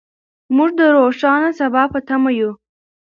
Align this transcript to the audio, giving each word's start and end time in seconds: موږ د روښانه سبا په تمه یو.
موږ 0.55 0.69
د 0.79 0.81
روښانه 0.95 1.49
سبا 1.59 1.83
په 1.93 1.99
تمه 2.07 2.31
یو. 2.39 2.51